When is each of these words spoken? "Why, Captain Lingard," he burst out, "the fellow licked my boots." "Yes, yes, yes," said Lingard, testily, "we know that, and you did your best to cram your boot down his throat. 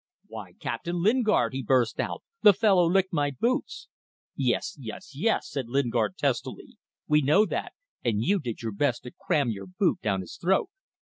"Why, 0.25 0.53
Captain 0.53 0.99
Lingard," 1.03 1.53
he 1.53 1.61
burst 1.61 1.99
out, 1.99 2.23
"the 2.41 2.53
fellow 2.53 2.87
licked 2.89 3.13
my 3.13 3.29
boots." 3.39 3.87
"Yes, 4.35 4.75
yes, 4.79 5.11
yes," 5.15 5.47
said 5.47 5.69
Lingard, 5.69 6.17
testily, 6.17 6.79
"we 7.07 7.21
know 7.21 7.45
that, 7.45 7.73
and 8.03 8.23
you 8.23 8.39
did 8.39 8.63
your 8.63 8.71
best 8.71 9.03
to 9.03 9.11
cram 9.11 9.51
your 9.51 9.67
boot 9.67 10.01
down 10.01 10.21
his 10.21 10.37
throat. 10.37 10.71